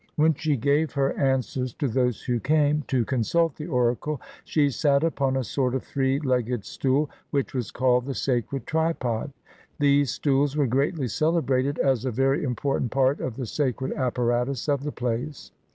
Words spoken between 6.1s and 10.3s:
legged stool, which was called the sacred tripod. These